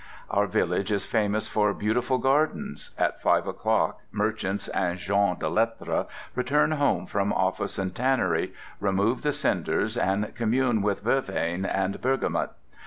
[0.31, 2.89] Our village is famous for beautiful gardens.
[2.97, 9.21] At five o'clock merchants and gens de lettres return home from office and tannery, remove
[9.21, 12.49] the cinders, and commune with vervain and bergamot.